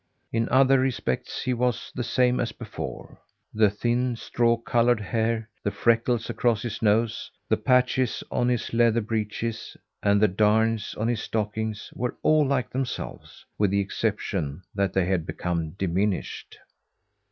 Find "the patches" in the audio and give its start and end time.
7.49-8.23